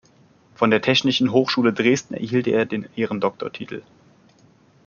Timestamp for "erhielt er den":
2.15-2.89